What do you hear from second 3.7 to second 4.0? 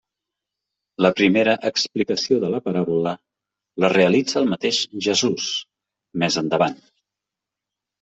la